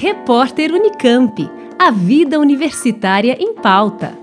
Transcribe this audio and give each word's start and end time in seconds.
Repórter 0.00 0.72
Unicamp. 0.72 1.50
A 1.76 1.90
vida 1.90 2.38
universitária 2.38 3.36
em 3.36 3.52
pauta. 3.52 4.16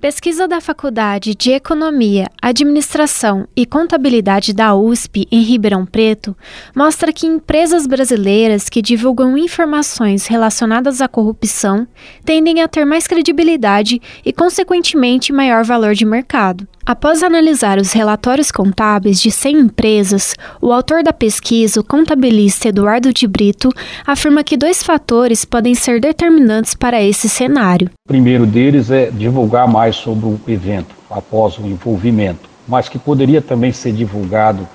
Pesquisa 0.00 0.48
da 0.48 0.58
Faculdade 0.58 1.34
de 1.34 1.50
Economia, 1.50 2.30
Administração 2.40 3.46
e 3.54 3.66
Contabilidade 3.66 4.54
da 4.54 4.74
USP 4.74 5.28
em 5.30 5.42
Ribeirão 5.42 5.84
Preto 5.84 6.34
mostra 6.74 7.12
que 7.12 7.26
empresas 7.26 7.86
brasileiras 7.86 8.70
que 8.70 8.80
divulgam 8.80 9.36
informações 9.36 10.26
relacionadas 10.26 11.02
à 11.02 11.08
corrupção 11.08 11.86
tendem 12.24 12.62
a 12.62 12.68
ter 12.68 12.86
mais 12.86 13.06
credibilidade 13.06 14.00
e, 14.24 14.32
consequentemente, 14.32 15.30
maior 15.30 15.62
valor 15.62 15.92
de 15.92 16.06
mercado. 16.06 16.66
Após 16.84 17.22
analisar 17.22 17.78
os 17.78 17.92
relatórios 17.92 18.50
contábeis 18.50 19.20
de 19.20 19.30
100 19.30 19.60
empresas, 19.60 20.34
o 20.60 20.72
autor 20.72 21.02
da 21.02 21.12
pesquisa, 21.12 21.78
o 21.78 21.84
contabilista 21.84 22.68
Eduardo 22.68 23.12
de 23.12 23.26
Brito, 23.26 23.68
afirma 24.06 24.42
que 24.42 24.56
dois 24.56 24.82
fatores 24.82 25.44
podem 25.44 25.74
ser 25.74 26.00
determinantes 26.00 26.74
para 26.74 27.02
esse 27.02 27.28
cenário. 27.28 27.90
O 28.06 28.08
primeiro 28.08 28.46
deles 28.46 28.90
é 28.90 29.10
divulgar 29.10 29.68
mais 29.68 29.96
sobre 29.96 30.26
o 30.26 30.40
evento 30.48 30.94
após 31.10 31.58
o 31.58 31.66
envolvimento, 31.66 32.48
mas 32.66 32.88
que 32.88 32.98
poderia 32.98 33.42
também 33.42 33.72
ser 33.72 33.92
divulgado, 33.92 34.66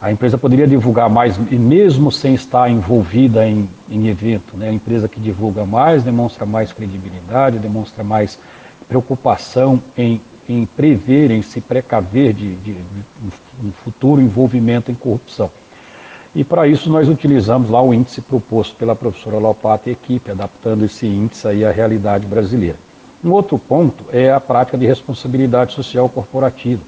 a 0.00 0.12
empresa 0.12 0.36
poderia 0.36 0.66
divulgar 0.66 1.08
mais, 1.08 1.36
e 1.50 1.56
mesmo 1.56 2.12
sem 2.12 2.34
estar 2.34 2.70
envolvida 2.70 3.48
em, 3.48 3.68
em 3.90 4.06
evento. 4.08 4.56
Né? 4.56 4.68
A 4.68 4.72
empresa 4.72 5.08
que 5.08 5.18
divulga 5.18 5.64
mais 5.64 6.04
demonstra 6.04 6.44
mais 6.44 6.72
credibilidade, 6.72 7.58
demonstra 7.58 8.04
mais 8.04 8.38
preocupação 8.86 9.82
em 9.96 10.20
em 10.48 10.64
prever, 10.64 11.30
em 11.30 11.42
se 11.42 11.60
precaver 11.60 12.32
de, 12.32 12.54
de, 12.56 12.72
de 12.74 13.06
um 13.62 13.70
futuro 13.70 14.20
envolvimento 14.20 14.90
em 14.90 14.94
corrupção. 14.94 15.50
E 16.34 16.44
para 16.44 16.68
isso 16.68 16.90
nós 16.90 17.08
utilizamos 17.08 17.70
lá 17.70 17.82
o 17.82 17.92
índice 17.92 18.20
proposto 18.20 18.76
pela 18.76 18.94
professora 18.94 19.38
Lopata 19.38 19.88
e 19.88 19.92
equipe, 19.92 20.30
adaptando 20.30 20.84
esse 20.84 21.06
índice 21.06 21.46
aí 21.48 21.64
à 21.64 21.70
realidade 21.70 22.26
brasileira. 22.26 22.76
Um 23.24 23.32
outro 23.32 23.58
ponto 23.58 24.04
é 24.12 24.30
a 24.30 24.38
prática 24.38 24.78
de 24.78 24.86
responsabilidade 24.86 25.74
social 25.74 26.08
corporativa. 26.08 26.82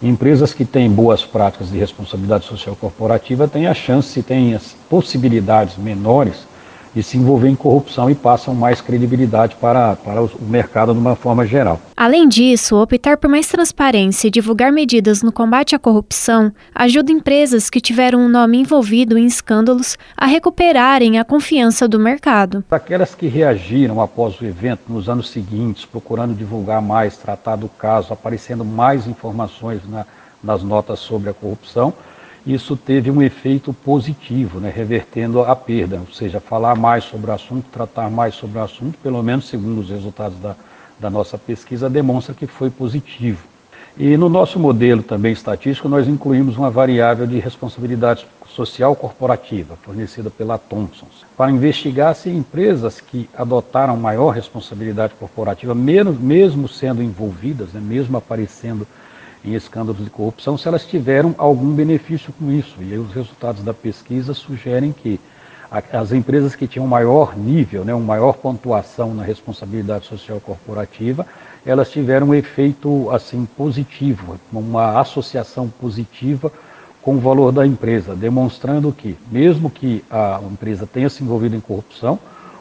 Empresas 0.00 0.54
que 0.54 0.64
têm 0.64 0.88
boas 0.88 1.24
práticas 1.24 1.70
de 1.70 1.78
responsabilidade 1.78 2.44
social 2.46 2.76
corporativa 2.76 3.48
têm 3.48 3.66
a 3.66 3.74
chance, 3.74 4.22
têm 4.22 4.54
as 4.54 4.76
possibilidades 4.88 5.76
menores 5.76 6.46
de 6.94 7.02
se 7.02 7.16
envolver 7.16 7.48
em 7.48 7.54
corrupção 7.54 8.10
e 8.10 8.14
passam 8.14 8.54
mais 8.54 8.80
credibilidade 8.80 9.56
para, 9.56 9.96
para 9.96 10.22
o 10.22 10.30
mercado 10.40 10.92
de 10.92 10.98
uma 10.98 11.16
forma 11.16 11.46
geral. 11.46 11.80
Além 11.96 12.28
disso, 12.28 12.76
optar 12.76 13.16
por 13.16 13.28
mais 13.28 13.48
transparência 13.48 14.28
e 14.28 14.30
divulgar 14.30 14.72
medidas 14.72 15.22
no 15.22 15.32
combate 15.32 15.74
à 15.74 15.78
corrupção 15.78 16.52
ajuda 16.74 17.12
empresas 17.12 17.68
que 17.68 17.80
tiveram 17.80 18.20
um 18.20 18.28
nome 18.28 18.58
envolvido 18.58 19.18
em 19.18 19.26
escândalos 19.26 19.96
a 20.16 20.26
recuperarem 20.26 21.18
a 21.18 21.24
confiança 21.24 21.88
do 21.88 21.98
mercado. 21.98 22.64
Para 22.68 22.78
aquelas 22.78 23.14
que 23.14 23.26
reagiram 23.26 24.00
após 24.00 24.40
o 24.40 24.44
evento 24.44 24.82
nos 24.88 25.08
anos 25.08 25.30
seguintes, 25.30 25.84
procurando 25.84 26.34
divulgar 26.34 26.80
mais, 26.80 27.16
tratar 27.16 27.56
do 27.56 27.68
caso, 27.68 28.12
aparecendo 28.12 28.64
mais 28.64 29.06
informações 29.06 29.80
na, 29.88 30.06
nas 30.42 30.62
notas 30.62 31.00
sobre 31.00 31.30
a 31.30 31.34
corrupção, 31.34 31.92
isso 32.46 32.76
teve 32.76 33.10
um 33.10 33.22
efeito 33.22 33.72
positivo, 33.72 34.60
né, 34.60 34.72
revertendo 34.74 35.40
a 35.40 35.54
perda, 35.54 35.96
ou 35.96 36.12
seja, 36.12 36.40
falar 36.40 36.74
mais 36.76 37.04
sobre 37.04 37.30
o 37.30 37.34
assunto, 37.34 37.66
tratar 37.70 38.10
mais 38.10 38.34
sobre 38.34 38.58
o 38.58 38.62
assunto, 38.62 38.98
pelo 39.02 39.22
menos 39.22 39.48
segundo 39.48 39.80
os 39.80 39.90
resultados 39.90 40.38
da, 40.38 40.56
da 40.98 41.10
nossa 41.10 41.36
pesquisa, 41.36 41.90
demonstra 41.90 42.34
que 42.34 42.46
foi 42.46 42.70
positivo. 42.70 43.46
E 43.96 44.16
no 44.16 44.28
nosso 44.28 44.60
modelo 44.60 45.02
também 45.02 45.32
estatístico, 45.32 45.88
nós 45.88 46.06
incluímos 46.06 46.56
uma 46.56 46.70
variável 46.70 47.26
de 47.26 47.40
responsabilidade 47.40 48.26
social 48.46 48.94
corporativa, 48.94 49.76
fornecida 49.82 50.30
pela 50.30 50.56
Thomson, 50.56 51.06
para 51.36 51.50
investigar 51.50 52.14
se 52.14 52.30
empresas 52.30 53.00
que 53.00 53.28
adotaram 53.36 53.96
maior 53.96 54.30
responsabilidade 54.30 55.14
corporativa, 55.18 55.74
mesmo, 55.74 56.68
sendo 56.68 57.02
envolvidas, 57.02 57.72
né, 57.72 57.80
mesmo 57.80 58.16
aparecendo 58.16 58.86
em 59.44 59.54
escândalos 59.54 60.02
de 60.02 60.10
corrupção, 60.10 60.58
se 60.58 60.66
elas 60.68 60.86
tiveram 60.86 61.34
algum 61.38 61.72
benefício 61.72 62.32
com 62.38 62.50
isso. 62.50 62.76
E 62.80 62.96
os 62.96 63.12
resultados 63.12 63.62
da 63.62 63.72
pesquisa 63.72 64.34
sugerem 64.34 64.92
que 64.92 65.20
as 65.92 66.12
empresas 66.12 66.56
que 66.56 66.66
tinham 66.66 66.86
maior 66.86 67.36
nível, 67.36 67.84
né, 67.84 67.94
uma 67.94 68.04
maior 68.04 68.34
pontuação 68.34 69.14
na 69.14 69.22
responsabilidade 69.22 70.06
social 70.06 70.40
corporativa, 70.40 71.26
elas 71.64 71.90
tiveram 71.90 72.28
um 72.28 72.34
efeito 72.34 73.10
assim 73.10 73.44
positivo, 73.44 74.38
uma 74.50 74.98
associação 74.98 75.68
positiva 75.68 76.50
com 77.02 77.16
o 77.16 77.20
valor 77.20 77.52
da 77.52 77.66
empresa, 77.66 78.14
demonstrando 78.14 78.92
que, 78.92 79.16
mesmo 79.30 79.70
que 79.70 80.02
a 80.10 80.40
empresa 80.50 80.86
tenha 80.86 81.10
se 81.10 81.22
envolvido 81.22 81.54
em 81.54 81.60
corrupção, 81.60 82.18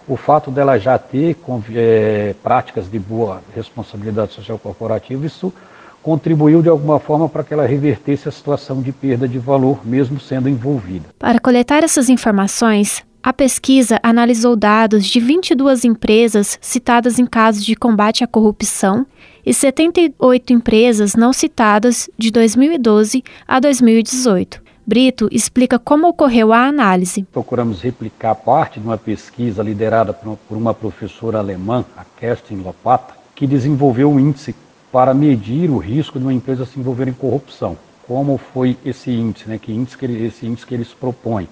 o 0.08 0.16
fato 0.16 0.50
dela 0.52 0.78
já 0.78 0.98
ter 0.98 1.36
é, 1.74 2.34
práticas 2.42 2.90
de 2.90 2.98
boa 2.98 3.42
responsabilidade 3.54 4.34
social 4.34 4.58
corporativa, 4.58 5.26
isso 5.26 5.54
contribuiu 6.02 6.62
de 6.62 6.70
alguma 6.70 7.00
forma 7.00 7.28
para 7.28 7.44
que 7.44 7.54
ela 7.54 7.66
revertesse 7.66 8.28
a 8.30 8.32
situação 8.32 8.82
de 8.82 8.92
perda 8.92 9.28
de 9.28 9.38
valor, 9.38 9.86
mesmo 9.86 10.20
sendo 10.20 10.48
envolvida. 10.48 11.06
Para 11.20 11.40
coletar 11.40 11.84
essas 11.84 12.10
informações, 12.10 13.04
a 13.22 13.34
pesquisa 13.34 14.00
analisou 14.02 14.56
dados 14.56 15.06
de 15.06 15.20
22 15.20 15.84
empresas 15.84 16.58
citadas 16.62 17.20
em 17.20 17.26
casos 17.26 17.66
de 17.66 17.76
combate 17.76 18.24
à 18.24 18.28
corrupção 18.28 19.06
e 19.46 19.54
78 19.54 20.54
empresas 20.54 21.14
não 21.14 21.34
citadas 21.34 22.10
de 22.18 22.32
2012 22.32 23.24
a 23.46 23.60
2018. 23.60 24.62
Brito 24.86 25.28
explica 25.30 25.78
como 25.78 26.08
ocorreu 26.08 26.54
a 26.54 26.66
análise. 26.66 27.24
Procuramos 27.34 27.82
replicar 27.82 28.34
parte 28.36 28.80
de 28.80 28.86
uma 28.86 28.98
pesquisa 28.98 29.62
liderada 29.62 30.14
por 30.14 30.58
uma 30.58 30.74
professora 30.74 31.40
alemã, 31.40 31.84
a 31.98 32.06
Kerstin 32.06 32.62
Lopata, 32.62 33.14
que 33.36 33.46
desenvolveu 33.46 34.10
um 34.10 34.18
índice 34.18 34.56
para 34.92 35.14
medir 35.14 35.70
o 35.70 35.78
risco 35.78 36.18
de 36.18 36.26
uma 36.26 36.34
empresa 36.34 36.66
se 36.66 36.80
envolver 36.80 37.08
em 37.08 37.14
corrupção. 37.14 37.78
Como 38.08 38.38
foi 38.38 38.78
esse 38.86 39.12
índice, 39.12 39.50
né? 39.50 39.58
que 39.58 39.72
índice 39.72 39.98
que 39.98 40.06
ele, 40.06 40.26
esse 40.26 40.46
índice 40.46 40.66
que 40.66 40.74
eles 40.74 40.94
propõem? 40.94 41.48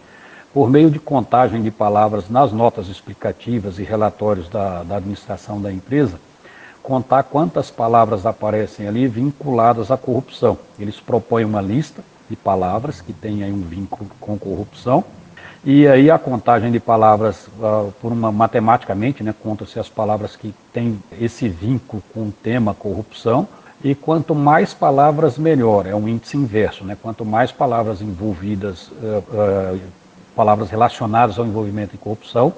Por 0.54 0.70
meio 0.70 0.90
de 0.90 1.00
contagem 1.00 1.62
de 1.62 1.70
palavras 1.70 2.30
nas 2.30 2.54
notas 2.54 2.88
explicativas 2.88 3.78
e 3.78 3.84
relatórios 3.84 4.48
da, 4.48 4.84
da 4.84 4.98
administração 4.98 5.62
da 5.62 5.72
empresa, 5.72 6.18
contar 6.82 7.24
quantas 7.24 7.70
palavras 7.70 8.26
aparecem 8.26 8.88
ali 8.88 9.06
vinculadas 9.06 9.92
à 9.92 9.98
corrupção. 9.98 10.58
Eles 10.80 11.00
propõem 11.00 11.44
uma 11.44 11.62
lista 11.62 12.02
de 12.30 12.38
palavras 12.38 13.02
que 13.02 13.12
tem 13.12 13.44
aí 13.44 13.52
um 13.52 13.62
vínculo 13.62 14.10
com 14.20 14.38
corrupção 14.38 15.04
e 15.66 15.88
aí 15.88 16.12
a 16.12 16.20
contagem 16.20 16.72
de 16.72 16.80
palavras, 16.80 17.48
uh, 17.60 17.92
por 18.00 18.12
uma 18.12 18.32
matematicamente, 18.32 19.24
né, 19.24 19.34
conta-se 19.42 19.80
as 19.80 19.90
palavras 19.90 20.36
que 20.36 20.54
têm 20.72 21.02
esse 21.20 21.50
vínculo 21.50 22.04
com 22.14 22.28
o 22.28 22.32
tema 22.32 22.76
corrupção, 22.76 23.48
e 23.84 23.94
quanto 23.94 24.34
mais 24.34 24.74
palavras, 24.74 25.38
melhor. 25.38 25.86
É 25.86 25.96
um 25.96 26.08
índice 26.08 26.38
inverso, 26.38 26.84
né? 26.84 26.98
Quanto 27.02 27.26
mais 27.26 27.52
palavras 27.52 28.02
envolvidas, 28.02 28.88
uh, 28.88 29.24
uh, 29.76 29.80
palavras 30.36 30.70
relacionadas 30.70 31.40
ao 31.40 31.46
envolvimento 31.46 31.96
em 31.96 31.98
corrupção, 31.98 32.54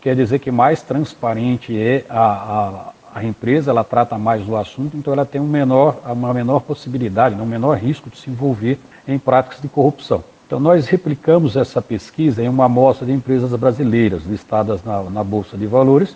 quer 0.00 0.14
dizer 0.14 0.38
que 0.38 0.50
mais 0.50 0.82
transparente 0.82 1.76
é 1.76 2.04
a, 2.08 2.92
a, 3.14 3.18
a, 3.20 3.24
empresa, 3.24 3.70
ela 3.70 3.84
trata 3.84 4.18
mais 4.18 4.44
do 4.44 4.56
assunto, 4.56 4.96
então 4.96 5.12
ela 5.12 5.24
tem 5.24 5.40
um 5.40 5.46
menor, 5.46 6.00
uma 6.04 6.34
menor 6.34 6.60
possibilidade, 6.60 7.34
né, 7.34 7.42
um 7.42 7.46
menor 7.46 7.76
risco 7.76 8.10
de 8.10 8.18
se 8.18 8.30
envolver 8.30 8.78
em 9.06 9.18
práticas 9.18 9.60
de 9.60 9.68
corrupção. 9.68 10.22
Então, 10.46 10.60
nós 10.60 10.86
replicamos 10.86 11.56
essa 11.56 11.80
pesquisa 11.80 12.42
em 12.42 12.48
uma 12.48 12.66
amostra 12.66 13.06
de 13.06 13.12
empresas 13.12 13.50
brasileiras 13.58 14.24
listadas 14.24 14.82
na, 14.84 15.02
na 15.04 15.24
Bolsa 15.24 15.56
de 15.56 15.66
Valores 15.66 16.14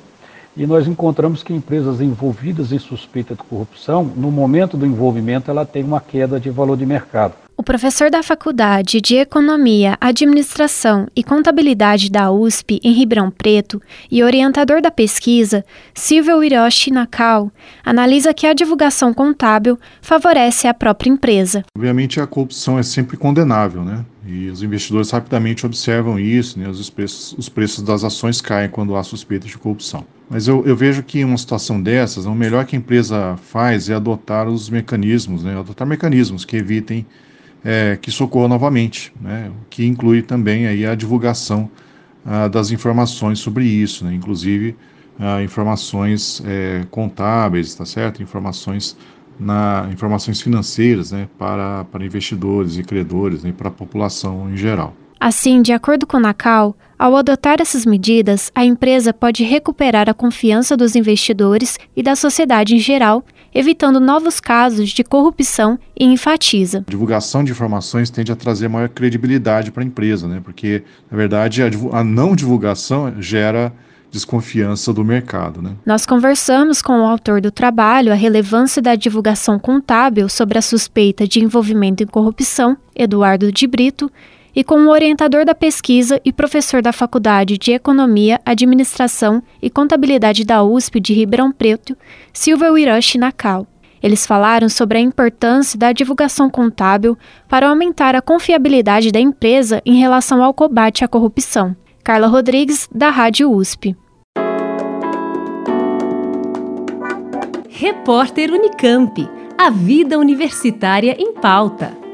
e 0.57 0.67
nós 0.67 0.89
encontramos 0.89 1.43
que 1.43 1.53
empresas 1.53 2.01
envolvidas 2.01 2.73
em 2.73 2.79
suspeita 2.79 3.35
de 3.35 3.43
corrupção, 3.43 4.05
no 4.05 4.31
momento 4.31 4.77
do 4.77 4.87
envolvimento, 4.87 5.51
ela 5.51 5.67
tem 5.67 5.85
uma 5.85 6.01
queda 6.01 6.41
de 6.41 6.49
valor 6.49 6.77
de 6.77 6.87
mercado. 6.87 7.46
Professor 7.67 8.13
da 8.13 8.23
Faculdade 8.23 9.01
de 9.01 9.17
Economia, 9.17 9.99
Administração 10.01 11.09
e 11.17 11.25
Contabilidade 11.25 12.09
da 12.09 12.31
USP 12.31 12.79
em 12.81 12.93
Ribeirão 12.93 13.29
Preto 13.29 13.83
e 14.09 14.23
orientador 14.23 14.81
da 14.81 14.89
pesquisa, 14.89 15.65
Silvio 15.93 16.45
Hiroshi 16.45 16.93
Nakao, 16.93 17.51
analisa 17.85 18.33
que 18.33 18.47
a 18.47 18.55
divulgação 18.55 19.13
contábil 19.13 19.77
favorece 20.01 20.69
a 20.69 20.73
própria 20.73 21.11
empresa. 21.11 21.65
Obviamente 21.77 22.21
a 22.21 22.27
corrupção 22.29 22.79
é 22.79 22.85
sempre 22.85 23.17
condenável, 23.17 23.83
né? 23.83 24.05
E 24.25 24.49
os 24.49 24.63
investidores 24.63 25.11
rapidamente 25.11 25.67
observam 25.67 26.21
isso, 26.21 26.61
né? 26.61 26.69
os, 26.69 26.89
preços, 26.89 27.35
os 27.37 27.49
preços 27.49 27.83
das 27.83 28.05
ações 28.05 28.41
caem 28.41 28.71
quando 28.71 28.95
há 28.95 29.03
suspeita 29.03 29.49
de 29.49 29.59
corrupção. 29.59 30.07
Mas 30.31 30.47
eu, 30.47 30.65
eu 30.65 30.77
vejo 30.77 31.03
que 31.03 31.19
em 31.19 31.25
uma 31.25 31.37
situação 31.37 31.83
dessas, 31.83 32.27
o 32.27 32.35
melhor 32.35 32.65
que 32.65 32.77
a 32.77 32.79
empresa 32.79 33.37
faz 33.43 33.91
é 33.91 33.95
adotar 33.95 34.47
os 34.47 34.71
mecanismos, 34.71 35.43
né? 35.43 35.59
adotar 35.59 35.85
mecanismos 35.85 36.45
que 36.45 36.57
evitem 36.57 37.05
é, 37.65 37.99
que 38.01 38.11
socorra 38.11 38.49
novamente, 38.49 39.13
né? 39.21 39.51
que 39.69 39.87
inclui 39.87 40.23
também 40.23 40.67
aí 40.67 40.87
a 40.87 40.95
divulgação 40.95 41.71
ah, 42.25 42.49
das 42.49 42.71
informações 42.71 43.39
sobre 43.39 43.65
isso, 43.65 44.05
né? 44.05 44.15
inclusive 44.15 44.77
ah, 45.19 45.43
informações 45.43 46.43
é, 46.45 46.85
contábeis, 46.91 47.75
tá 47.75 47.85
certo? 47.85 48.23
Informações 48.23 48.97
na 49.39 49.89
informações 49.93 50.41
financeiras 50.41 51.13
né, 51.13 51.29
para, 51.39 51.85
para 51.85 52.05
investidores 52.05 52.79
e 52.79 52.83
credores 52.83 53.43
né, 53.43 53.53
para 53.53 53.69
a 53.69 53.73
população 53.73 54.51
em 54.51 54.57
geral. 54.57 54.95
Assim, 55.19 55.63
de 55.63 55.73
acordo 55.73 56.07
com 56.07 56.17
o 56.17 56.21
NACAL, 56.21 56.77
ao 56.99 57.15
adotar 57.15 57.61
essas 57.61 57.85
medidas, 57.85 58.51
a 58.55 58.65
empresa 58.65 59.13
pode 59.13 59.45
recuperar 59.45 60.09
a 60.09 60.15
confiança 60.15 60.77
dos 60.77 60.97
investidores 60.97 61.79
e 61.95 62.03
da 62.03 62.17
sociedade 62.17 62.75
em 62.75 62.79
geral, 62.79 63.23
evitando 63.55 64.01
novos 64.01 64.41
casos 64.41 64.91
de 64.91 65.05
corrupção 65.05 65.79
e 65.99 66.05
enfatiza. 66.05 66.85
A 66.87 66.91
divulgação 66.91 67.45
de 67.45 67.53
informações 67.53 68.09
tende 68.09 68.33
a 68.33 68.37
trazer 68.37 68.69
maior 68.69 68.89
credibilidade 68.89 69.71
para 69.71 69.83
a 69.83 69.87
empresa, 69.87 70.27
né? 70.27 70.41
porque, 70.43 70.85
na 71.11 71.17
verdade, 71.17 71.63
a, 71.63 71.67
a 71.93 72.03
não 72.03 72.35
divulgação 72.35 73.15
gera 73.21 73.73
desconfiança 74.11 74.93
do 74.93 75.05
mercado. 75.05 75.61
Né? 75.61 75.73
Nós 75.85 76.07
conversamos 76.07 76.81
com 76.81 77.01
o 77.01 77.07
autor 77.07 77.41
do 77.41 77.51
trabalho 77.51 78.13
A 78.13 78.15
Relevância 78.15 78.81
da 78.81 78.95
Divulgação 78.95 79.59
Contábil 79.59 80.29
sobre 80.29 80.57
a 80.57 80.63
Suspeita 80.63 81.27
de 81.27 81.41
Envolvimento 81.41 82.03
em 82.03 82.07
Corrupção, 82.07 82.77
Eduardo 82.95 83.53
de 83.53 83.67
Brito, 83.67 84.11
e 84.57 84.65
com 84.65 84.87
o 84.87 84.89
orientador 84.89 85.45
da 85.45 85.55
pesquisa 85.55 86.19
e 86.25 86.33
professor 86.33 86.81
da 86.81 86.91
Faculdade 86.91 87.59
de 87.59 87.73
Economia, 87.73 88.41
Administração 88.43 89.43
e 89.61 89.69
Contabilidade 89.69 90.47
da 90.47 90.63
USP 90.63 90.99
de 90.99 91.13
Ribeirão 91.13 91.53
Preto, 91.53 91.95
Silvio 92.33 92.79
Hiroshi 92.79 93.19
Nakao. 93.19 93.67
Eles 94.03 94.27
falaram 94.27 94.69
sobre 94.71 94.97
a 94.97 95.01
importância 95.01 95.79
da 95.79 95.93
divulgação 95.93 96.49
contábil 96.49 97.19
para 97.47 97.69
aumentar 97.69 98.15
a 98.15 98.23
confiabilidade 98.23 99.13
da 99.13 99.21
empresa 99.21 99.83
em 99.85 99.99
relação 99.99 100.43
ao 100.43 100.55
combate 100.55 101.05
à 101.05 101.09
corrupção. 101.09 101.77
Carla 102.03 102.27
Rodrigues, 102.27 102.89
da 102.95 103.11
Rádio 103.11 103.51
USP. 103.53 103.95
Repórter 107.69 108.51
Unicamp. 108.53 109.29
A 109.59 109.69
vida 109.71 110.19
universitária 110.19 111.15
em 111.19 111.35
pauta. 111.35 112.06